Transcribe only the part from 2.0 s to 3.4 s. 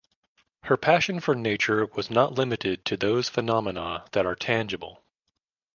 not limited to those